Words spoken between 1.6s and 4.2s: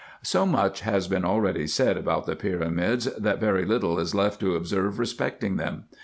said about the pyramids, that very little is